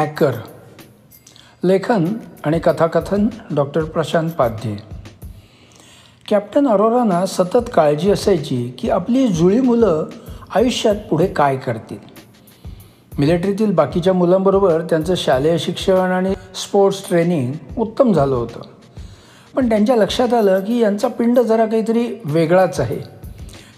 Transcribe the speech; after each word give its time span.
Hacker 0.00 0.32
लेखन 1.64 2.04
आणि 2.44 2.58
कथाकथन 2.58 3.28
डॉक्टर 3.54 3.84
प्रशांत 3.84 4.30
पाध्ये. 4.30 4.76
कॅप्टन 6.30 6.68
अरोरांना 6.68 7.26
सतत 7.26 7.70
काळजी 7.74 8.10
असायची 8.10 8.74
की 8.78 8.90
आपली 8.90 9.28
जुळी 9.28 9.60
मुलं 9.60 10.06
आयुष्यात 10.54 10.94
पुढे 11.10 11.26
काय 11.26 11.56
करतील. 11.56 11.98
मिलिटरीतील 13.18 13.72
बाकीच्या 13.72 14.12
मुलांबरोबर 14.12 14.80
त्यांचं 14.80 15.14
शालेय 15.14 15.58
शिक्षण 15.58 16.10
आणि 16.12 16.34
स्पोर्ट्स 16.54 17.08
ट्रेनिंग 17.08 17.52
उत्तम 17.76 18.12
झालं 18.12 18.34
होतं. 18.34 18.60
पण 19.56 19.68
त्यांच्या 19.68 19.96
लक्षात 19.96 20.34
आलं 20.34 20.60
की 20.60 20.78
यांचा 20.78 21.08
पिंड 21.08 21.38
जरा 21.38 21.66
काहीतरी 21.66 22.20
वेगळाच 22.24 22.80
आहे. 22.80 22.98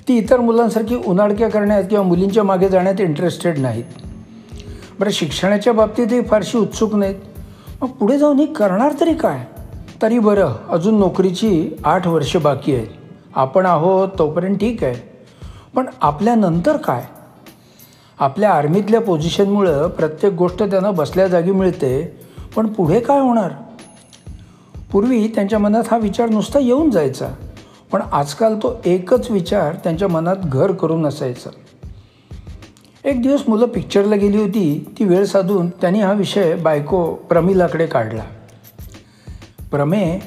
ती 0.09 0.19
इतर 0.19 0.41
मुलांसारखी 0.41 0.97
उन्हाडक्या 1.07 1.51
करण्यात 1.51 1.85
किंवा 1.85 2.05
मुलींच्या 2.05 2.43
मागे 2.43 2.69
जाण्यात 2.69 3.01
इंटरेस्टेड 3.01 3.59
नाहीत. 3.59 3.85
बरं 5.03 5.11
शिक्षणाच्या 5.11 5.73
बाबतीतही 5.73 6.23
फारशी 6.23 6.59
उत्सुक 6.59 6.95
नाहीत. 6.95 7.15
मग 7.83 7.89
पुढे 7.89 8.19
जाऊन 8.19 8.39
हे 8.39 8.47
करणार 8.47 8.93
तरी 9.01 9.15
काय? 9.15 9.47
तरी 10.03 10.19
बरं 10.19 10.53
अजून 10.69 10.99
नोकरीची 10.99 11.77
आठ 11.85 12.07
वर्ष 12.07 12.37
बाकी 12.37 12.75
आहेत. 12.75 12.87
आपण 13.35 13.67
आहोत 13.67 14.09
तोपर्यंत 14.19 14.57
ठीक 14.57 14.85
आहे. 14.85 14.95
पण 15.75 15.87
आपल्यानंतर 16.03 16.77
काय? 16.77 17.05
आपल्या 18.19 18.53
आर्मीतल्या 18.53 19.01
पोझिशनमुळं 19.01 19.89
प्रत्येक 19.89 20.33
गोष्ट 20.33 20.63
त्यांना 20.63 20.91
बसल्या 20.91 21.27
जागी 21.27 21.53
मिळते. 21.53 22.21
पण 22.57 22.67
पुढे 22.67 23.01
काय 23.01 23.21
होणार? 23.21 23.51
पूर्वी 24.93 25.29
त्यांच्या 25.29 25.59
मनात 25.59 25.83
हा 25.91 25.97
विचार 25.97 26.29
नुसता 26.29 26.59
येऊन 26.59 26.91
जायचा. 26.91 27.27
पण 27.93 28.03
आजकाल 28.13 28.57
तो 28.57 28.81
एकच 28.85 29.31
विचार 29.31 29.75
त्यांच्या 29.75 30.09
मनात 30.09 30.37
घर 30.37 30.73
करून 30.73 31.07
असायचा. 31.07 31.51
एक 33.05 33.23
दिवस 33.23 33.41
मुलं 33.49 33.67
पिक्चरला 33.67 34.17
गेली 34.17 34.39
होती. 34.39 34.95
ती 34.99 35.05
वेळ 35.05 35.25
साधून 35.25 35.69
त्यांनी 35.71 36.01
हा 36.01 36.13
विषय 36.13 36.55
बायको 36.55 37.15
प्रमिलाकडे 37.15 37.87
काढला. 37.87 38.23
प्रमे 39.71 40.19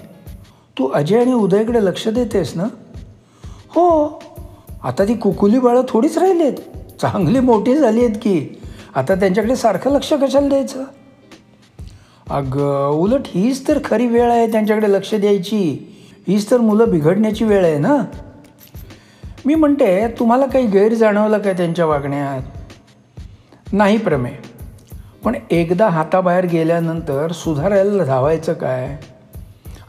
तू 0.79 0.87
अजय 0.87 1.19
आणि 1.19 1.33
उदयकडे 1.33 1.85
लक्ष 1.85 2.07
देतेस 2.07 2.55
ना? 2.55 2.63
हो. 3.69 4.19
आता 4.83 5.03
ती 5.07 5.13
कुकुली 5.13 5.59
बाळं 5.59 5.81
थोडीच 5.89 6.17
राहिली 6.17 6.43
आहेत 6.43 6.53
चांगली 7.01 7.39
मोठी 7.39 7.75
झाली 7.75 8.05
आहेत 8.05 8.15
की. 8.15 8.61
आता 8.95 9.15
त्यांच्याकडे 9.15 9.55
सारखं 9.55 9.91
लक्ष 9.91 10.13
कशाला 10.13 10.47
द्यायचं? 10.47 10.83
अगं 12.29 12.89
उलट 12.89 13.21
हीच 13.25 13.67
तर 13.67 13.79
खरी 13.85 14.07
वेळ 14.07 14.31
आहे 14.31 14.51
त्यांच्याकडे 14.51 14.93
लक्ष 14.93 15.15
द्यायची. 15.15 15.93
हीच 16.27 16.51
तर 16.51 16.57
मुलं 16.57 16.89
बिघडण्याची 16.89 17.45
वेळ 17.45 17.65
आहे 17.65 17.77
ना? 17.77 17.97
मी 19.45 19.55
म्हणते 19.55 20.07
तुम्हाला 20.07 20.45
काही 20.45 20.67
गैर 20.67 20.93
जाणवलं 20.93 21.37
काय 21.37 21.53
त्यांच्या 21.53 21.85
वागण्यात? 21.85 22.54
नाही 23.73 23.97
प्रमेय. 23.97 24.33
पण 25.23 25.35
एकदा 25.51 25.87
हाताबाहेर 25.87 26.45
गेल्यानंतर 26.45 27.31
सुधारायला 27.31 28.03
धावायचं 28.03 28.53
काय? 28.53 28.97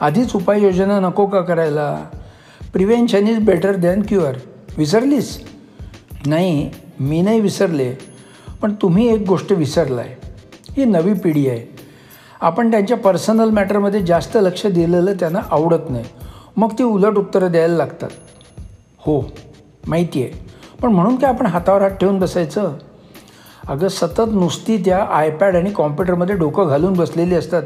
आधीच 0.01 0.37
उपाययोजना 0.37 1.01
नको 1.01 1.27
का 1.27 1.41
करायला? 1.41 2.05
Prevention 2.73 3.29
is 3.29 3.39
better 3.39 3.77
than 3.77 4.03
cure. 4.09 4.35
विसरलीस? 4.79 5.45
नाही 6.27 6.71
मी 7.01 7.23
नाही 7.23 7.41
विसरले 7.41 7.95
पण 8.63 8.75
तुम्ही 8.75 9.15
एक 9.15 9.27
गोष्ट 9.29 9.53
विसरलाय. 9.53 10.17
ही 10.77 10.85
नवी 10.85 11.13
पिढी 11.13 11.49
आहे. 11.49 11.77
आपण 12.41 12.71
त्यांच्या 12.71 12.97
पर्सनल 12.97 13.51
मॅटरमध्ये 13.51 14.03
जास्त 14.03 14.39
लक्ष 14.41 14.67
दिलेलं 14.67 15.13
त्यांना 15.13 15.41
आवडत 15.51 15.91
नाही. 15.91 16.05
मग 16.57 16.73
ती 16.73 16.83
उलट 16.83 17.17
उत्तरं 17.17 17.51
द्यायला 17.51 17.77
लागतात. 17.77 18.11
हो 18.99 19.21
माहिती 19.87 20.23
आहे 20.23 20.33
पण 20.83 20.93
म्हणून 20.93 21.17
काय 21.17 21.31
आपण 21.31 21.47
हातावर 21.47 21.83
हात 21.83 21.91
ठेवून 21.91 22.19
बसायचं? 22.19 22.79
अगं 23.69 23.89
सतत 23.89 24.23
नुसती 24.33 24.77
त्या 24.77 25.05
आयपॅड 25.05 25.57
आणि 25.57 25.71
कॉम्प्युटरमध्ये 25.71 26.37
डोकं 26.37 26.69
घालून 26.69 26.93
बसलेली 26.93 27.35
असतात. 27.35 27.63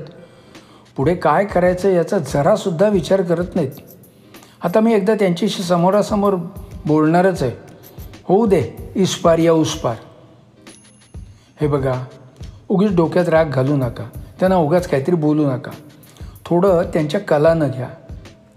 पुढे 0.97 1.15
काय 1.15 1.45
करायचं 1.45 1.91
याचा 1.91 2.19
जरासुद्धा 2.19 2.89
विचार 2.89 3.23
करत 3.23 3.47
नाहीत. 3.55 3.71
आता 4.63 4.81
मी 4.81 4.95
एकदा 4.95 5.15
त्यांच्याशी 5.15 5.63
समोरासमोर 5.63 6.35
बोलणारच 6.87 7.43
आहे. 7.43 7.53
होऊ 8.25 8.47
दे 8.47 8.93
इस्पार 8.95 9.39
या 9.39 9.53
उसपार 9.53 9.95
हे 11.61 11.67
बघा 11.67 12.05
उगीच 12.69 12.97
डोक्यात 12.97 13.29
राग 13.29 13.45
घालू 13.45 13.77
नका. 13.77 14.05
त्यांना 14.39 14.57
उगाच 14.57 14.89
काहीतरी 14.89 15.15
बोलू 15.15 15.51
नका. 15.51 15.71
थोडं 16.45 16.83
त्यांच्या 16.83 17.21
कलानं 17.21 17.69
घ्या. 17.69 17.89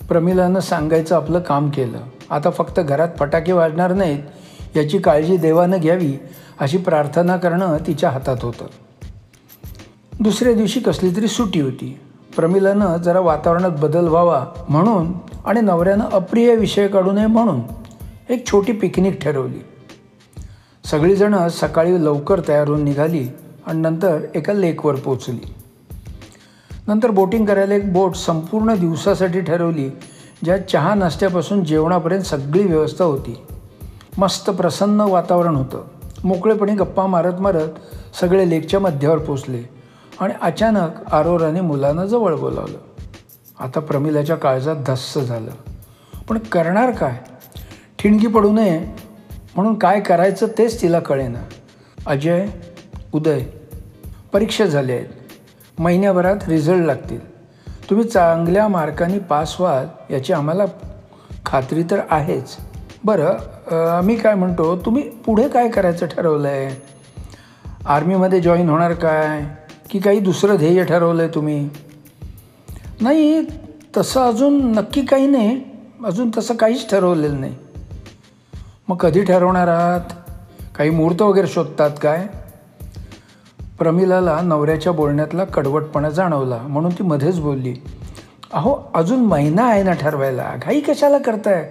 प्रमिलानं 0.07 0.59
सांगायचं 0.59 1.15
आपलं 1.15 1.39
काम 1.39 1.69
केलं. 1.69 1.99
आता 2.29 2.49
फक्त 2.49 2.79
घरात 2.79 3.09
फटाके 3.19 3.51
वाजणार 3.51 3.93
नाहीत. 3.93 4.23
याची 4.75 4.97
काळजी 4.97 5.37
देवानं 5.37 5.77
घ्यावी 5.77 6.13
अशी 6.59 6.77
प्रार्थना 6.77 7.37
करणं 7.37 7.77
तिच्या 7.87 8.09
हातात 8.09 8.37
होतं. 8.41 8.65
दुसऱ्या 10.19 10.53
दिवशी 10.53 10.79
कसली 10.79 11.15
तरी 11.15 11.27
सुटी 11.27 11.61
होती. 11.61 11.99
प्रमिलानं 12.35 12.97
जरा 12.97 13.19
वातावरणात 13.19 13.71
बदल 13.71 14.07
व्हावा 14.07 14.45
म्हणून 14.69 15.13
आणि 15.45 15.61
नवऱ्यानं 15.61 16.05
अप्रिय 16.13 16.55
विषय 16.55 16.87
काढू 16.87 17.11
नये 17.11 17.27
म्हणून 17.27 17.61
एक 18.29 18.47
छोटी 18.47 18.71
पिकनिक 18.71 19.21
ठरवली. 19.21 19.59
सगळीजणं 20.85 21.49
सकाळी 21.49 22.05
लवकर 22.05 22.41
तयार 22.47 22.67
होऊन 22.67 22.83
निघाली 22.83 23.27
आणि 23.65 23.81
नंतर 23.81 24.17
एका 24.35 24.53
लेकवर 24.53 24.95
पोचली. 24.95 25.53
नंतर 26.87 27.11
बोटिंग 27.11 27.45
करायला 27.45 27.75
एक 27.75 27.93
बोट 27.93 28.15
संपूर्ण 28.15 28.75
दिवसासाठी 28.75 29.41
ठरवली 29.41 29.89
ज्यात 30.43 30.59
चहा 30.59 30.93
नाश्त्यापासून 30.93 31.63
जेवणापर्यंत 31.63 32.21
सगळी 32.21 32.63
व्यवस्था 32.63 33.05
होती. 33.05 33.43
मस्त 34.17 34.49
प्रसन्न 34.49 35.01
वातावरण 35.01 35.55
होतं. 35.55 35.83
मोकळेपणी 36.23 36.71
गप्पा 36.71 37.05
मारत 37.05 37.33
मारत 37.33 37.67
सगळे 38.21 38.49
लेकच्या 38.49 38.79
मध्यावर 38.79 39.17
पोचले 39.17 39.69
आणि 40.19 40.33
अचानक 40.41 41.13
आरोराने 41.13 41.61
मुलांना 41.61 42.05
जवळ 42.05 42.35
बोलावलं. 42.35 42.77
आता 43.59 43.79
प्रमिलाच्या 43.79 44.35
काळजात 44.35 44.75
धस्स 44.87 45.17
झालं. 45.17 45.51
पण 46.29 46.37
करणार 46.37 46.91
काय? 46.91 47.19
ठिणगी 47.99 48.27
पडू 48.27 48.51
नये 48.51 48.79
म्हणून 49.55 49.79
काय 49.79 49.99
करायचं 49.99 50.47
तेच 50.57 50.81
तिला 50.81 50.99
कळेना. 50.99 51.39
अजय 52.05 52.47
उदय 53.13 53.41
परीक्षा 54.33 54.65
झाल्या 54.65 54.95
आहेत. 54.95 55.07
महिन्याभरात 55.79 56.37
रिझल्ट 56.47 56.85
लागतील. 56.85 57.33
तुम्ही 57.89 58.07
चांगल्या 58.07 58.67
मार्कांनी 58.67 59.19
पास 59.19 59.61
व्हाल 59.61 60.13
याची 60.13 60.33
आम्हाला 60.33 60.63
खात्री 61.45 61.83
तर 61.83 61.99
आहेच. 62.09 62.57
बरं 63.03 64.01
मी 64.03 64.15
काय 64.15 64.35
म्हणतो 64.35 64.75
तुम्ही 64.85 65.01
पुढे 65.25 65.47
काय 65.47 65.67
करायचं 65.69 66.05
ठरवलं 66.05 66.47
आहे 66.47 66.75
आर्मीमध्ये 67.85 68.39
जॉईन 68.41 68.69
होणार 68.69 68.93
काय? 68.93 69.43
की 69.89 69.99
काही 69.99 70.19
दुसरं 70.19 70.55
ध्येय 70.55 70.83
ठरवलं 70.83 71.21
आहे 71.23 71.31
तुम्ही? 71.35 71.69
नाही 73.01 73.41
तसं 73.97 74.21
अजून 74.21 74.71
नक्की 74.71 75.01
काही 75.05 75.27
नाही. 75.27 75.59
अजून 76.05 76.31
तसं 76.37 76.55
काहीच 76.55 76.89
ठरवलेलं 76.89 77.39
नाही. 77.41 77.55
मग 78.87 78.97
कधी 78.97 79.23
ठरवणार 79.23 79.67
आहात? 79.67 80.13
काही 80.75 80.89
मुहूर्त 80.89 81.21
वगैरे 81.21 81.47
शोधतात 81.47 81.91
काय? 82.01 82.25
प्रमिलाला 83.79 84.39
नवऱ्याच्या 84.41 84.91
बोलण्यातला 84.93 85.43
कडवटपणा 85.45 86.09
जाणवला 86.09 86.57
म्हणून 86.57 86.91
ती 86.91 87.03
मध्येच 87.03 87.39
बोलली 87.39 87.73
अहो 88.53 88.75
अजून 88.95 89.19
महिना 89.19 89.67
आहे 89.67 89.83
ना 89.83 89.93
ठरवायला. 89.93 90.51
घाई 90.63 90.79
कशाला 90.79 91.17
करताय? 91.17 91.69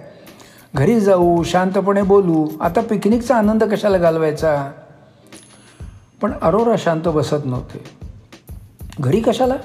घरी 0.75 0.99
जाऊ 0.99 1.43
शांतपणे 1.43 2.01
बोलू. 2.01 2.47
आता 2.61 2.81
पिकनिकचा 2.81 3.35
आनंद 3.35 3.63
कशाला 3.63 3.97
घालवायचा? 3.97 4.71
पण 6.21 6.33
अरोरा 6.41 6.75
शांत 6.77 7.01
बसत 7.01 7.45
नव्हते. 7.45 7.83
घरी 8.99 9.19
कशाला? 9.19 9.55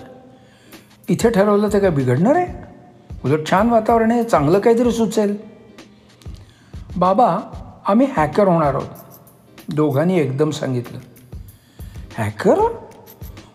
इथे 1.09 1.31
ठरवलं 1.31 1.69
तर 1.73 1.79
काय 1.79 1.91
बिघडणार 1.91 2.37
आहे? 2.37 2.47
उलट 3.25 3.51
छान 3.51 3.71
वातावरण 3.71 4.11
आहे 4.11 4.25
चांगलं 4.25 4.59
काहीतरी 4.59 4.93
सुचेल. 4.93 5.37
बाबा 6.97 7.39
आम्ही 7.87 8.07
हॅकर 8.17 8.49
होणार 8.49 8.75
आहोत. 8.75 8.89
दोघांनी 9.75 10.19
एकदम 10.19 10.51
सांगितलं. 10.51 10.99
हॅकर? 12.19 12.59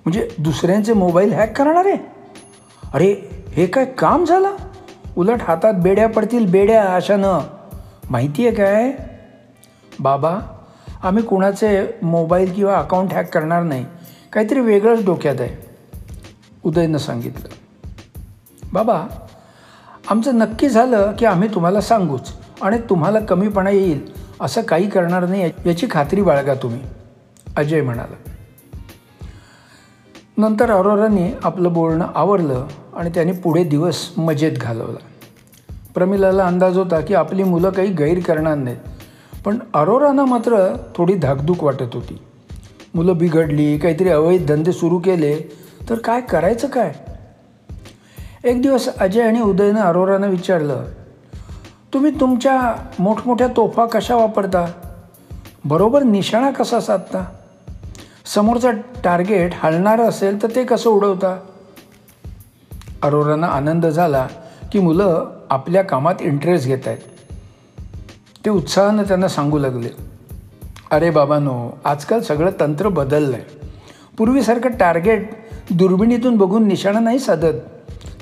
म्हणजे 0.06 0.30
दुसऱ्यांचे 0.40 0.94
मोबाईल 0.94 1.34
हॅक 1.34 1.58
करणार? 1.58 1.86
आहे 1.86 1.98
अरे 2.94 3.44
हे 3.50 3.66
काय 3.66 3.86
काम 3.86 4.26
झालं? 4.26 4.56
उलट 5.18 5.42
हातात 5.42 5.74
बेड्या 5.74 6.10
पडतील 6.10 6.52
बेड्या 6.52 6.96
अशानं 6.96 7.40
माहिती 8.10 8.48
आहे 8.48 8.56
काय? 8.56 8.92
बाबा 10.00 10.40
आम्ही 11.04 11.24
कुणाचे 11.24 11.88
मोबाईल 12.04 12.54
किंवा 12.54 12.78
अकाउंट 12.78 13.14
हॅक 13.14 13.34
करणार 13.34 13.64
नाही. 13.64 13.86
काहीतरी 14.34 14.60
वेगळंच 14.60 15.06
डोक्यात 15.06 15.42
आहे. 15.42 15.66
उदयनं 16.64 16.98
सांगितलं. 16.98 17.50
बाबा 18.74 19.04
आमचं 20.10 20.38
नक्की 20.38 20.70
झालं 20.70 21.12
की 21.20 21.26
आम्ही 21.26 21.54
तुम्हाला 21.54 21.82
सांगूच 21.82 22.34
आणि 22.62 22.78
तुम्हाला 22.90 23.20
कमीपणा 23.20 23.70
येईल 23.70 24.12
असं 24.42 24.62
काही 24.62 24.90
करणार 24.90 25.26
नाही 25.26 25.52
याची 25.66 25.88
खात्री 25.92 26.22
बाळगा 26.22 26.54
तुम्ही 26.54 26.82
अजय 27.56 27.82
म्हणाला. 27.82 28.30
नंतर 30.38 30.72
अरोराने 30.72 31.38
आपलं 31.44 31.74
बोलणं 31.74 32.08
आवरलं. 32.16 32.68
आणि 32.98 33.10
त्याने 33.10 33.32
पुढे 33.32 33.64
दिवस 33.64 34.10
मजेत 34.18 34.52
घालवला. 34.52 35.00
प्रमिलाला 35.96 36.46
अंदाज 36.46 36.78
होता 36.78 37.00
की 37.00 37.14
आपली 37.14 37.44
मुलं 37.44 37.70
काही 37.70 37.88
गैर 37.88 38.20
करणार 38.20 38.56
नाहीत 38.56 39.42
पण 39.46 39.60
अरोराना 39.74 40.26
मात्र 40.26 40.76
थोडी 40.96 41.14
धाकधूक 41.14 41.64
वाटत 41.64 41.94
होती. 41.94 42.18
मुलं 42.96 43.18
बिघडली 43.18 43.78
काहीतरी 43.78 44.10
अवैध 44.10 44.46
धंदे 44.48 44.72
सुरू 44.72 45.00
केले 45.00 45.38
तर 45.90 45.96
काय 45.96 46.22
करायचं 46.22 46.68
काय? 46.68 46.94
एक 48.44 48.62
दिवस 48.62 48.88
अजय 48.98 49.22
आणि 49.22 49.42
उदयनं 49.42 49.82
अरोरानं 49.82 50.30
विचारलं 50.30 50.84
तुम्ही 51.94 52.12
तुमच्या 52.20 52.76
मोठमोठ्या 53.00 53.48
तोफा 53.48 53.86
कशा 53.86 54.16
वापरता? 54.16 54.66
बरोबर 55.66 56.04
निशाणा 56.04 56.52
कसा 56.52 56.80
साधता? 56.80 57.26
समोरचा 58.26 58.72
टार्गेट 59.04 59.52
हलणारं 59.56 60.04
असेल 60.04 60.44
तर 60.44 60.48
ते 60.56 60.64
कसं 60.64 60.90
उडवता? 60.90 61.38
अरोरांना 63.04 63.48
आनंद 63.48 63.86
झाला 63.86 64.28
की 64.72 64.80
मुलं 64.80 65.26
आपल्या 65.50 65.82
कामात 65.82 66.22
इंटरेस्ट 66.22 66.68
घेत 66.68 66.88
आहेत. 66.88 66.98
ते 68.46 68.50
उत्साहानं 68.50 69.04
त्यांना 69.04 69.28
सांगू 69.28 69.58
लागले 69.60 69.90
अरे 70.92 71.10
बाबानो 71.10 71.70
आजकाल 71.86 72.22
सगळं 72.22 72.52
तंत्र 72.60 72.88
बदललं 72.88 73.36
आहे 73.36 73.70
पूर्वीसारखं 74.18 74.70
टार्गेट 74.70 75.30
दुर्बिणीतून 75.70 76.38
बघून 76.38 76.68
निशाणा 76.68 77.00
नाही 77.00 77.20
साधत 77.20 77.54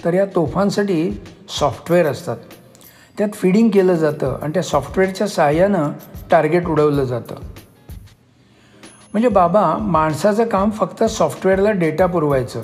तर 0.06 0.13
या 0.13 0.25
तोफांसाठी 0.25 1.22
सॉफ्टवेअर 1.60 2.06
असतात. 2.06 2.38
त्यात 3.18 3.30
फिडिंग 3.34 3.69
केलं 3.69 3.95
जातं 3.95 4.38
आणि 4.42 4.54
त्या 4.54 4.63
सॉफ्टवेअरच्या 4.63 5.27
सहाय्यानं 5.27 5.92
टार्गेट 6.31 6.68
उडवलं 6.68 7.04
जातं. 7.04 7.36
म्हणजे 9.13 9.27
बाबा 9.27 9.77
माणसाचं 9.77 10.45
काम 10.45 10.69
फक्त 10.69 11.04
सॉफ्टवेअरला 11.04 11.72
डेटा 11.72 12.06
पुरवायचं. 12.06 12.63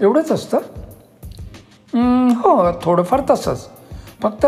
एवढंच 0.00 0.32
असतं? 0.32 0.58
हो 1.94 2.72
थोडंफार 2.82 3.20
तसंच. 3.30 3.68
फक्त 4.22 4.46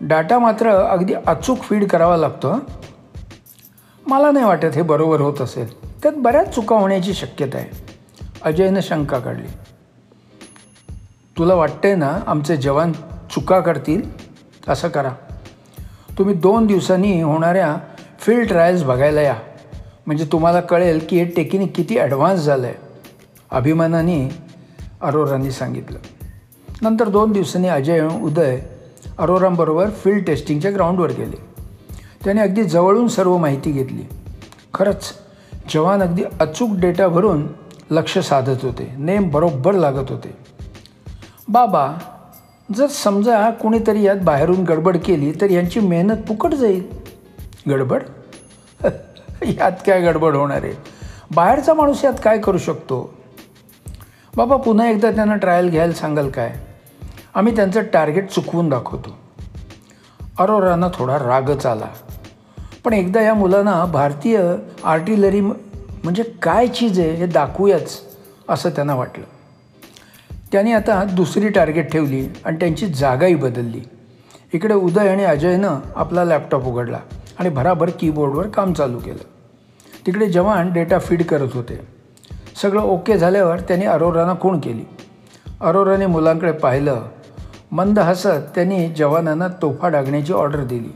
डाटा 0.00 0.38
मात्र 0.38 0.70
अगदी 0.70 1.14
अचूक 1.26 1.60
फीड 1.60 1.88
करावा 1.88 2.16
लागतो 2.16 2.58
मला 4.06 4.30
नाही 4.30 4.44
वाटत 4.46 4.74
हे 4.74 4.82
बरोबर 4.82 5.20
होत 5.20 5.40
असेल. 5.40 5.92
त्यात 6.02 6.14
बऱ्याच 6.16 6.54
चुका 6.54 6.76
होण्याची 6.76 7.14
शक्यता 7.14 7.58
आहे. 7.58 7.68
अजयनं 8.42 8.80
शंका 8.80 9.18
काढली. 9.18 9.46
तुला 11.38 11.54
वाटतंय 11.54 11.94
ना 11.94 12.18
आमचे 12.26 12.56
जवान 12.56 12.92
चुका 13.30 13.60
करतील? 13.60 14.02
असं 14.68 14.88
करा. 14.88 15.10
तुम्ही 16.18 16.34
दोन 16.34 16.66
दिवसांनी 16.66 17.22
होणाऱ्या 17.22 17.76
फील्ड 18.20 18.48
ट्रायल्स 18.48 18.82
बघायला 18.82 19.20
या. 19.20 19.36
म्हणजे 20.06 20.24
तुम्हाला 20.24 20.60
कळेल 20.60 21.06
की 21.08 21.18
हे 21.18 21.24
टेक्निक 21.24 21.76
किती 21.76 21.98
ॲडव्हान्स 21.98 22.40
झालं 22.40 22.66
आहे 22.66 22.74
अभिमानाने 23.50 24.28
अरोरांनी 25.02 25.50
सांगितलं. 25.50 25.98
नंतर 26.82 27.08
दोन 27.08 27.32
दिवसांनी 27.32 27.68
अजय 27.68 28.08
उदय 28.22 28.58
अरोरांबरोबर 29.18 29.90
फील्ड 29.90 30.24
टेस्टिंगच्या 30.24 30.74
ग्राउंडवर 30.74 31.10
गेले. 31.10 31.36
त्याने 32.24 32.40
अगदी 32.40 32.64
जवळून 32.64 33.08
सर्व 33.08 33.36
माहिती 33.36 33.70
घेतली. 33.70 34.02
खरंच 34.74 35.12
जवान 35.74 36.02
अगदी 36.02 36.22
अचूक 36.40 36.70
डेटा 36.72 37.08
भरून 37.08 37.46
लक्ष 37.90 38.18
साधत 38.18 38.64
होते. 38.64 38.94
नेम 38.98 39.28
बरोबर 39.28 39.72
लागत 39.72 40.10
होते. 40.10 40.36
बाबा 41.48 41.92
जर 42.76 42.86
समजा 42.86 43.50
कोणीतरी 43.50 44.02
यात 44.02 44.16
बाहेरून 44.16 44.64
गडबड 44.64 44.96
केली 44.96 45.32
तर 45.32 45.50
यांची 45.50 45.80
मेहनत 45.80 46.16
फुकट 46.28 46.54
जाईल. 46.54 46.82
गडबड? 47.68 48.02
यात 49.42 49.72
काय 49.72 50.00
गडबड 50.00 50.34
होणार 50.34 50.62
आहे? 50.62 50.72
बाहेरचा 51.34 51.74
माणूस 51.74 52.04
यात 52.04 52.12
काय 52.24 52.38
करू 52.38 52.58
शकतो? 52.58 53.15
बाबा 54.36 54.56
पुन्हा 54.56 54.88
एकदा 54.88 55.10
त्यांना 55.10 55.36
ट्रायल 55.36 55.70
घ्यायला 55.70 55.92
सांगाल 55.92 56.28
काय? 56.30 56.54
आम्ही 57.34 57.56
त्यांचं 57.56 57.82
टार्गेट 57.92 58.30
चुकवून 58.30 58.68
दाखवतो. 58.68 59.18
अरोरांना 60.38 60.88
थोडा 60.94 61.18
रागच 61.18 61.66
आला. 61.66 61.86
पण 62.84 62.92
एकदा 62.92 63.20
या 63.20 63.34
मुलांना 63.34 63.84
भारतीय 63.84 64.54
आर्टिलरी 64.84 65.40
म्हणजे 65.40 66.22
काय 66.22 66.66
चीज 66.66 67.00
आहे 67.00 67.10
हे 67.10 67.26
दाखवूयाच 67.26 68.00
असं 68.48 68.70
त्यांना 68.70 68.94
वाटलं. 68.94 69.24
त्यांनी 70.52 70.72
आता 70.72 71.04
दुसरी 71.04 71.48
टार्गेट 71.48 71.92
ठेवली 71.92 72.28
आणि 72.44 72.56
त्यांची 72.56 72.86
जागाही 72.86 73.34
बदलली. 73.34 73.80
इकडे 74.52 74.74
उदय 74.74 75.08
आणि 75.08 75.24
अजयनं 75.24 75.80
आपला 75.96 76.24
लॅपटॉप 76.24 76.64
उघडला 76.64 76.98
आणि 77.38 77.48
भराभर 77.48 77.90
कीबोर्डवर 77.90 78.46
काम 78.46 78.72
चालू 78.72 78.98
केलं. 78.98 79.24
तिकडे 80.06 80.26
जवान 80.26 80.72
डेटा 80.72 80.98
फीड 80.98 81.22
करत 81.22 81.48
होते. 81.54 81.95
सगळं 82.62 82.82
ओके 82.82 83.18
झाल्यावर 83.18 83.60
त्यांनी 83.60 83.86
अरोराना 83.86 84.34
खूण 84.40 84.60
केली. 84.60 84.84
अरोराने 85.60 86.06
मुलांकडे 86.06 86.52
पाहिलं. 86.52 87.02
मंद 87.72 87.98
हसत 87.98 88.52
त्यांनी 88.54 88.88
जवानांना 88.88 89.48
तोफा 89.48 89.88
डागण्याची 89.88 90.32
ऑर्डर 90.32 90.64
दिली. 90.64 90.88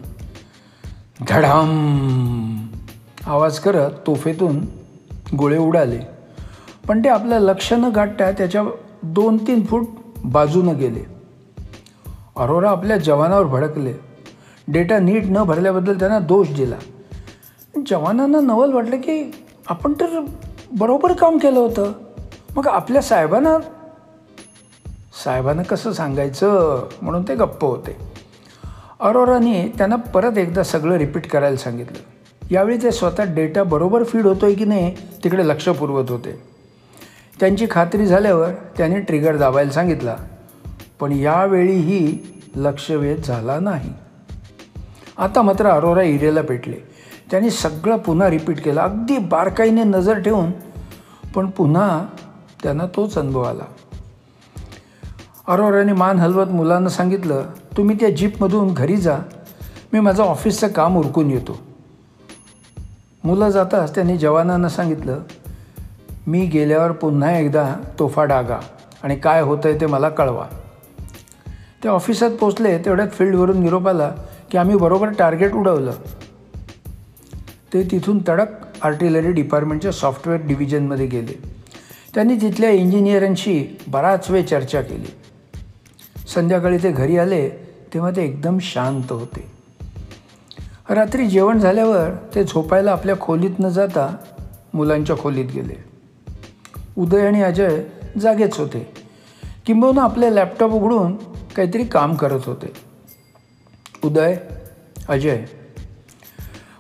धडाम! 1.29 2.67
आवाज 3.27 3.59
करत 3.59 3.91
तोफेतून 4.07 4.67
गोळे 5.39 5.59
उडाले. 5.59 5.99
पण 6.89 7.05
ते 7.05 7.09
आपलं 7.09 7.39
लक्ष 7.39 7.73
न 7.73 7.85
गाठता 7.85 8.31
त्याच्या 8.31 8.63
दोन 9.03 9.37
तीन 9.37 9.67
फूट 9.67 9.87
बाजूनं 10.25 10.79
गेले. 10.79 11.07
अरोरा 12.37 12.71
आपल्या 12.71 12.97
जवानावर 12.97 13.45
भडकले. 13.45 13.93
डेटा 14.69 14.99
नीट 14.99 15.23
न 15.31 15.43
भरल्याबद्दल 15.43 15.99
त्यांना 15.99 16.19
दोष 16.19 16.49
दिला. 16.49 16.77
जवानांना 17.87 18.41
नवल 18.41 18.73
वाटलं 18.73 18.97
की 18.97 19.33
आपण 19.67 19.93
तर 19.93 20.25
बरोबर 20.73 21.13
काम 21.13 21.39
केलं 21.39 21.59
होतं. 21.59 21.93
मग 22.57 22.67
आपल्या 22.67 23.03
साहेबांना 23.03 23.59
साहेबांना 25.25 25.63
कसं 25.63 25.93
सांगायचं? 25.93 26.89
म्हणून 27.03 27.23
ते 27.23 27.35
गप्प 27.35 27.65
होते. 27.65 27.97
अरोराने 29.01 29.73
त्यांना 29.79 29.97
परत 29.97 30.39
एकदा 30.39 30.63
सगळं 30.63 30.97
रिपीट 30.97 31.27
करायला 31.27 31.57
सांगितलं. 31.57 31.99
यावेळी 32.51 32.79
ते 32.83 32.93
स्वतः 32.93 33.35
डेटा 33.35 33.63
बरोबर 33.63 34.05
फीड 34.05 34.27
होतो 34.27 34.47
आहे 34.47 34.55
की 34.55 34.65
नाही 34.65 34.97
तिकडे 35.25 35.49
लक्ष 35.49 35.69
पुरवत 35.69 36.11
होते. 36.11 36.43
त्यांची 37.41 37.67
खात्री 37.71 38.07
झाल्यावर 38.07 38.51
त्यांनी 38.77 39.01
ट्रिगर 39.01 39.37
दाबायला 39.37 39.71
सांगितला. 39.71 40.17
पण 41.01 41.13
यावेळीही 41.13 42.19
लक्षवेध 42.57 43.23
झाला 43.23 43.61
नाही. 43.61 43.93
आता 45.19 45.43
मात्र 45.43 45.67
अरोरा 45.67 46.03
इरेला 46.03 46.43
पेटले. 46.43 46.90
त्यांनी 47.31 47.51
सगळं 47.51 47.97
पुन्हा 47.97 48.31
रिपीट 48.31 48.65
केलं. 48.65 48.81
अगदी 48.81 49.19
बारकाईने 49.19 49.85
नजर 49.85 50.19
ठेवून 50.19 50.51
पण 51.35 51.47
पुन्हा 51.47 52.07
त्यांना 52.63 52.87
तोच 52.87 53.19
अनुभव 53.19 53.43
आला. 53.43 53.65
अरोराने 55.49 55.93
मान 55.93 56.19
हलवत 56.19 56.49
मुलांना 56.49 56.89
सांगितलं 56.89 57.43
तुम्ही 57.77 57.97
त्या 58.01 58.11
जीपमधून 58.11 58.75
घरी 58.75 58.97
जा. 58.97 59.19
मी 59.93 60.01
माझं 60.01 60.23
ऑफिसचं 60.23 60.69
काम 60.69 60.97
उरकून 60.97 61.31
येतो. 61.31 61.59
मुलं 63.25 63.49
जाताच 63.49 63.95
त्यांनी 63.95 64.17
जवानांना 64.17 64.69
सांगितलं 64.69 65.19
मी 66.27 66.47
गेल्यावर 66.47 66.93
पुन्हा 66.93 67.39
एकदा 67.39 67.75
तोफा 67.99 68.25
डागा 68.25 68.59
आणि 69.03 69.17
काय 69.17 69.41
होतं 69.41 69.69
आहे 69.69 69.81
ते 69.81 69.87
मला 69.87 70.09
कळवा. 70.09 70.47
ते 71.85 71.89
ऑफिसात 71.89 72.31
पोचले 72.31 72.79
तेवढ्यात 72.79 73.09
फील्डवरून 73.09 73.61
निरोप 73.61 73.89
आला 73.89 74.13
की 74.51 74.59
आम्ही 74.59 74.77
बरोबर 74.77 75.09
टार्गेट 75.09 75.53
उडवलं. 75.53 75.93
ते 77.73 77.83
तिथून 77.91 78.19
तडक 78.29 78.47
आर्टिलरी 78.83 79.33
डिपार्टमेंटच्या 79.33 79.93
सॉफ्टवेअर 79.93 80.47
डिव्हिजनमध्ये 80.47 81.07
गेले. 81.07 81.33
त्यांनी 82.15 82.37
तिथल्या 82.37 82.71
इंजिनियरांशी 82.71 83.79
बराच 83.89 84.31
वेळ 84.31 84.43
चर्चा 84.43 84.81
केली. 84.81 85.13
संध्याकाळी 86.35 86.79
ते 86.79 86.93
घरी 86.93 87.19
आले 87.19 87.49
तेव्हा 87.95 88.11
ते 88.11 88.25
एकदम 88.25 88.59
शांत 88.59 89.13
होते. 89.13 89.51
रात्री 90.89 91.27
जेवण 91.27 91.59
झाल्यावर 91.59 92.11
ते 92.35 92.45
झोपायला 92.45 92.93
आपल्या 92.93 93.17
खोलीत 93.21 93.61
न 93.61 93.69
जाता 93.69 94.17
मुलांच्या 94.75 95.17
खोलीत 95.17 95.47
गेले. 95.55 95.85
उदय 96.97 97.27
आणि 97.27 97.43
अजय 97.43 97.83
जागेच 98.21 98.59
होते. 98.59 98.93
किंबहुना 99.67 100.03
आपले 100.03 100.35
लॅपटॉप 100.35 100.71
उघडून 100.71 101.17
काहीतरी 101.57 101.85
काम 101.85 102.15
करत 102.15 102.41
होते. 102.47 102.73
उदय 104.05 104.37
अजय 105.09 105.45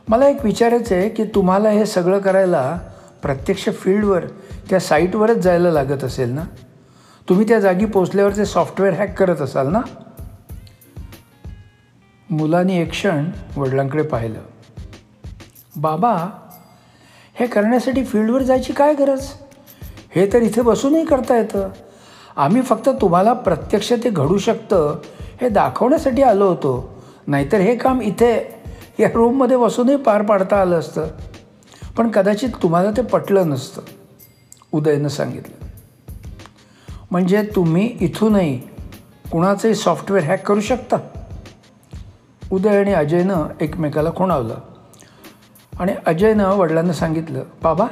मला 0.09 0.29
एक 0.29 0.45
विचारायचं 0.45 0.95
आहे 0.95 1.09
की 1.09 1.25
तुम्हाला 1.25 1.71
हे 1.71 1.87
सगळं 1.87 2.19
करायला 2.19 2.79
प्रत्यक्ष 3.23 3.69
फील्डवर 3.69 4.25
त्या 4.71 4.81
साईटवरच 4.81 5.37
जायला 5.37 5.71
लागत 5.71 6.05
असेल 6.05 6.29
ना? 6.29 6.43
तुम्ही 7.29 7.49
त्या 7.49 7.61
जागी 7.61 7.85
पोचल्यावर 7.85 8.37
ते 8.37 8.45
सॉफ्टवेअर 8.45 8.95
हॅक 8.95 9.19
करत 9.19 9.41
असाल 9.41 9.73
ना? 9.73 9.81
मुलांनी 12.31 12.79
एक 12.79 12.91
क्षण 12.91 13.25
वडिलांकडे 13.57 14.03
पाहिलं. 14.03 14.41
बाबा 15.77 16.27
हे 17.35 17.47
करण्यासाठी 17.47 18.05
फील्डवर 18.05 18.43
जायची 18.43 18.73
काय 18.73 18.95
गरज? 18.95 19.27
हे 20.15 20.33
तर 20.33 20.43
इथे 20.43 20.63
बसूनही 20.63 21.05
करता 21.05 21.37
येतं. 21.37 21.69
आम्ही 22.37 22.63
फक्त 22.63 22.89
तुम्हाला 22.89 23.33
प्रत्यक्ष 23.33 23.93
ते 23.93 24.11
घडू 24.11 24.39
शकतं 24.39 24.99
हे 25.41 25.49
दाखवण्यासाठी 25.49 26.23
आलो 26.23 26.47
होतो. 26.49 27.03
नाहीतर 27.27 27.57
हे 27.57 27.77
काम 27.77 28.01
इथे 28.01 28.60
या 29.01 29.09
रूममध्ये 29.15 29.57
बसूनही 29.57 29.97
पार 29.97 30.23
पाडता 30.23 30.61
आलं 30.61 30.79
असतं. 30.79 31.07
पण 31.97 32.11
कदाचित 32.11 32.49
तुम्हाला 32.63 32.91
ते 32.91 33.03
पटलं 33.03 33.49
नसतं 33.49 33.83
उदयनं 34.73 35.09
सांगितलं. 35.09 35.67
म्हणजे 37.11 37.43
तुम्ही 37.43 37.97
इथूनही 38.01 38.59
कुणाचंही 39.33 39.75
सॉफ्टवेअर 39.75 40.25
हॅक 40.25 40.47
करू 40.49 40.61
शकता? 40.61 40.97
उदय 42.53 42.79
आणि 42.79 42.93
अजयनं 42.93 43.47
एकमेकाला 43.61 44.11
खुणावलं. 44.17 44.55
आणि 45.81 45.95
अजयनं 46.07 46.49
वडिलांना 46.49 46.93
सांगितलं 46.93 47.43
बाबा 47.63 47.87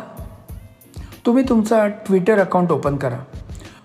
तुम्ही 1.27 1.45
तुमचा 1.49 1.87
ट्विटर 1.87 2.39
अकाउंट 2.39 2.73
ओपन 2.73 2.97
करा 2.97 3.19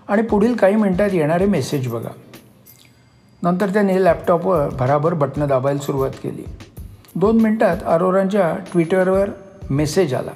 आणि 0.08 0.22
पुढील 0.22 0.56
काही 0.56 0.76
मिनटात 0.76 1.10
येणारे 1.12 1.46
मेसेज 1.46 1.88
बघा. 1.88 2.10
नंतर 3.42 3.68
त्याने 3.68 4.04
लॅपटॉपवर 4.04 4.68
भराभर 4.68 5.14
बटणं 5.14 5.48
दाबायला 5.48 5.80
सुरुवात 5.80 6.10
केली. 6.10 6.44
दोन 7.16 7.40
मिनटात 7.40 7.76
अरोरांच्या 7.86 8.56
ट्विटरवर 8.72 9.28
मेसेज 9.70 10.14
आला. 10.14 10.30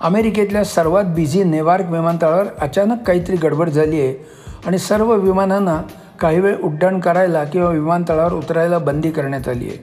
अमेरिकेतल्या 0.00 0.64
सर्वात 0.64 1.04
बिझी 1.04 1.44
नेवार्क 1.44 1.84
विमानतळावर 1.90 2.44
अचानक 2.58 3.02
काहीतरी 3.06 3.36
गडबड 3.36 3.68
झाली 3.68 4.00
आहे 4.00 4.26
आणि 4.66 4.78
सर्व 4.78 5.14
विमानांना 5.14 5.82
काही 6.20 6.40
वेळ 6.40 6.56
उड्डाण 6.56 7.00
करायला 7.00 7.44
किंवा 7.44 7.70
विमानतळावर 7.70 8.32
उतरायला 8.32 8.78
बंदी 8.78 9.10
करण्यात 9.10 9.48
आली 9.48 9.68
आहे. 9.68 9.78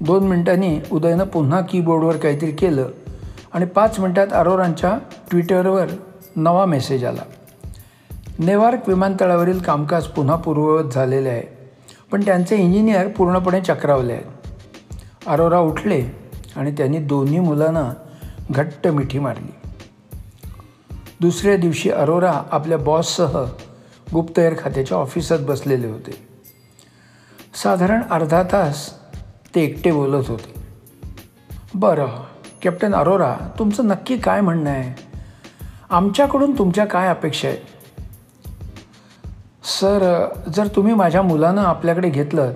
दोन 0.00 0.26
मिनिटांनी 0.26 0.80
उदयनं 0.92 1.24
पुन्हा 1.24 1.60
कीबोर्डवर 1.60 2.16
काहीतरी 2.16 2.50
केलं 2.50 2.88
आणि 3.52 3.64
पाच 3.64 4.00
मिनिटात 4.00 4.26
अरोरांच्या 4.32 4.98
ट्विटरवर 5.30 5.86
नवा 6.36 6.66
मेसेज 6.66 7.04
आला. 7.04 7.22
नेवार्क 8.38 8.88
विमानतळावरील 8.88 9.58
कामकाज 9.58 10.04
पुन्हा 10.04 10.36
पूर्ववत 10.36 10.90
झालेले 10.92 11.28
आहे. 11.28 11.53
पण 12.14 12.24
त्यांचे 12.24 12.56
इंजिनियर 12.56 13.08
पूर्णपणे 13.08 13.60
चक्रावले 13.60 14.12
आहेत. 14.12 14.24
अरोरा 15.26 15.58
उठले 15.58 16.16
आणि 16.56 16.72
त्यांनी 16.72 16.98
दोन्ही 16.98 17.40
मुलांना 17.40 17.94
घट्ट 18.50 18.88
मिठी 18.88 19.18
मारली. 19.18 19.68
दुसऱ्या 21.20 21.56
दिवशी 21.56 21.90
अरोरा 21.90 22.42
आपल्या 22.50 22.78
बॉससह 22.78 23.44
गुप्तहेर 24.14 24.54
खात्याच्या 24.58 24.98
ऑफिसात 24.98 25.38
बसलेले 25.38 25.86
होते. 25.86 26.28
साधारण 27.62 28.02
अर्धा 28.10 28.42
तास 28.42 28.90
ते 29.54 29.60
एकटे 29.60 29.92
बोलत 29.92 30.28
होते. 30.28 30.54
बरं 31.74 32.06
कॅप्टन 32.62 32.94
अरोरा 32.94 33.36
तुमचं 33.58 33.86
नक्की 33.86 34.16
काय 34.16 34.40
म्हणणं 34.40 34.70
आहे? 34.70 35.02
आमच्याकडून 35.90 36.58
तुमच्या 36.58 36.84
काय 36.84 37.08
अपेक्षा 37.08 37.48
आहेत? 37.48 37.73
सर 39.64 40.02
जर 40.54 40.66
तुम्ही 40.66 40.94
माझ्या 40.94 41.22
मुलांना 41.22 41.62
आपल्याकडे 41.62 42.08
घेतलं 42.10 42.52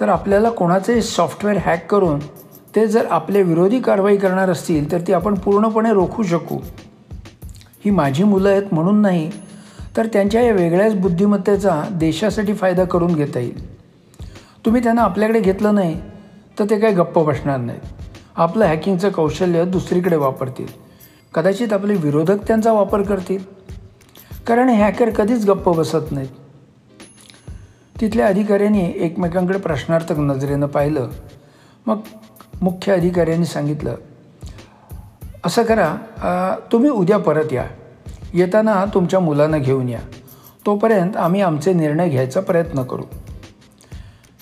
तर 0.00 0.08
आपल्याला 0.08 0.50
कोणाचे 0.50 1.02
सॉफ्टवेअर 1.02 1.58
हॅक 1.58 1.90
करून 1.90 2.18
ते 2.74 2.86
जर 2.86 3.06
आपले 3.10 3.42
विरोधी 3.42 3.80
कारवाई 3.80 4.16
करणार 4.16 4.50
असतील 4.50 4.92
तर 4.92 4.98
ती 5.06 5.12
आपण 5.12 5.34
पूर्णपणे 5.34 5.92
रोखू 5.92 6.22
शकू. 6.22 6.58
ही 7.84 7.90
माझी 7.90 8.24
मुलं 8.24 8.48
आहेत 8.48 8.62
म्हणून 8.72 9.00
नाही 9.02 9.30
तर 9.96 10.06
त्यांच्या 10.06 10.42
या 10.42 10.52
वेगळ्याच 10.52 10.94
बुद्धिमत्तेचा 10.94 11.82
देशासाठी 11.90 12.54
फायदा 12.54 12.84
करून 12.84 13.14
घेता 13.14 13.38
येईल. 13.38 13.66
तुम्ही 14.64 14.82
त्यांना 14.82 15.02
आपल्याकडे 15.02 15.40
घेतलं 15.40 15.74
नाही 15.74 16.00
तर 16.58 16.64
ते 16.70 16.78
काही 16.80 16.94
गप्प 16.94 17.18
बसणार 17.18 17.58
नाहीत. 17.58 17.80
आपलं 18.36 18.64
हॅकिंगचं 18.64 19.10
कौशल्य 19.10 19.64
दुसरीकडे 19.64 20.16
वापरतील. 20.16 20.66
कदाचित 21.34 21.72
आपले 21.72 21.94
विरोधक 21.94 22.46
त्यांचा 22.46 22.72
वापर 22.72 23.02
करतील. 23.02 23.57
कारण 24.48 24.68
हॅकर 24.68 25.10
कधीच 25.10 25.44
गप्प 25.46 25.68
बसत 25.68 26.10
नाहीत. 26.10 26.28
तिथल्या 28.00 28.26
अधिकाऱ्यांनी 28.26 28.92
एकमेकांकडे 28.96 29.58
प्रश्नार्थक 29.58 30.18
नजरेनं 30.18 30.66
पाहिलं. 30.66 31.08
मग 31.86 31.98
मुख्य 32.62 32.92
अधिकाऱ्यांनी 32.92 33.46
सांगितलं 33.46 33.94
असं 35.44 35.62
करा 35.62 36.56
तुम्ही 36.72 36.90
उद्या 36.90 37.18
परत 37.18 37.52
या. 37.52 37.64
येताना 38.34 38.84
तुमच्या 38.94 39.20
मुलांना 39.20 39.58
घेऊन 39.58 39.88
या. 39.88 40.00
तोपर्यंत 40.66 41.16
आम्ही 41.16 41.40
आमचे 41.40 41.72
निर्णय 41.72 42.08
घ्यायचा 42.08 42.40
प्रयत्न 42.40 42.82
करू. 42.82 43.02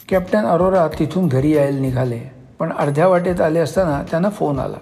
कॅप्टन 0.08 0.44
अरोरा 0.44 0.86
तिथून 0.98 1.26
घरी 1.28 1.54
यायला 1.54 1.78
निघाले 1.78 2.20
पण 2.58 2.72
अर्ध्या 2.72 3.08
वाटेत 3.08 3.40
आले 3.40 3.58
असताना 3.58 4.02
त्यांना 4.10 4.30
फोन 4.30 4.58
आला. 4.58 4.78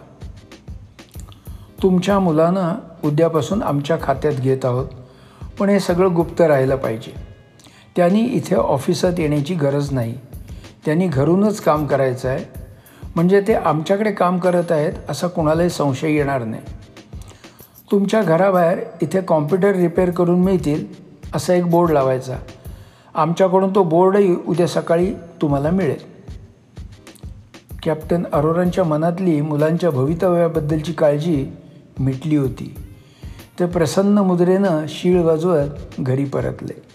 तुमच्या 1.83 2.19
मुलांना 2.19 2.75
उद्यापासून 3.04 3.62
आमच्या 3.62 3.97
खात्यात 4.02 4.35
घेत 4.35 4.64
आहोत. 4.64 4.87
पण 5.59 5.69
हे 5.69 5.81
सगळं 5.81 6.15
गुप्त 6.15 6.41
राहिलं 6.41 6.77
पाहिजे 6.77 7.13
त्यांनी 7.97 8.21
इथे 8.21 8.55
ऑफिसात 8.55 9.13
येण्याची 9.19 9.55
गरज 9.55 9.93
नाही 9.93 10.15
त्यांनी 10.85 11.07
घरूनच 11.07 11.61
काम 11.61 11.87
करायचं 11.87 12.29
आहे 12.29 12.45
म्हणजे 13.15 13.41
ते 13.41 13.55
आमच्याकडे 13.55 14.13
काम 14.13 14.39
करत 14.39 14.73
आहेत 14.73 14.93
असा 15.09 15.27
कोणालाही 15.27 15.71
संशय 15.71 16.13
येणार 16.13 16.45
नाही 16.45 16.63
तुमच्या 17.91 18.23
घराबाहेर 18.23 18.79
इथे 19.03 19.21
कॉम्प्युटर 19.21 19.75
रिपेअर 19.75 20.11
करून 20.11 20.41
मिळतील 20.41 20.85
असा 21.35 21.55
एक 21.55 21.67
बोर्ड 21.67 21.91
लावायचा 21.91 22.37
आमच्याकडून 23.15 23.75
तो 23.75 23.83
बोर्डही 23.83 24.37
उद्या 24.47 24.67
सकाळी 24.67 25.13
तुम्हाला 25.43 25.71
मिळेल 25.71 26.13
कॅप्टन 27.85 28.23
अरोरांच्या 28.33 28.85
मनातली 28.85 29.41
मुलांच्या 29.41 29.91
भवितव्याबद्दलची 29.91 30.93
काळजी 30.93 31.47
मिटली 31.99 32.37
होती 32.37 32.75
ते 33.59 33.67
प्रसन्न 33.67 34.19
मुद्रेनं 34.19 34.87
शीळ 34.89 35.21
वाजवत 35.23 36.01
घरी 36.01 36.25
परतले. 36.25 36.94